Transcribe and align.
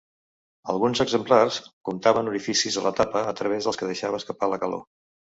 Alguns 0.71 1.01
exemplars 1.03 1.59
comptaven 1.89 2.29
orificis 2.31 2.77
a 2.81 2.85
la 2.85 2.91
tapa 2.99 3.21
a 3.33 3.35
través 3.41 3.67
dels 3.69 3.79
que 3.83 3.91
deixava 3.91 4.23
escapar 4.23 4.49
la 4.55 4.59
calor. 4.65 4.83